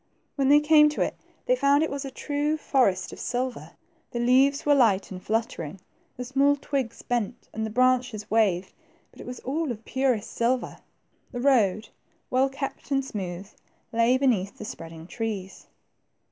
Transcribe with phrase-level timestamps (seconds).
[0.35, 1.15] When they came to it,
[1.45, 3.73] they found it was a true forest of silver.
[4.09, 5.79] The leaves were light and fluttering,
[6.17, 8.73] the small twigs bent, and the branches waved,
[9.11, 10.79] but it was all of purest silver.
[11.31, 11.89] The road,
[12.31, 13.47] well kept and smooth,
[13.93, 15.67] lay beneath the spreading trees.